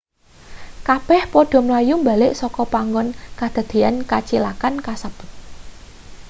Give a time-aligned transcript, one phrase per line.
[0.87, 3.07] kabeh padha mlayu mbalik saka panggon
[3.39, 5.29] kedadeyan kacilakan kasebut